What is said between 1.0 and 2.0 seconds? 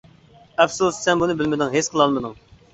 سەن بۇنى بىلمىدىڭ، ھېس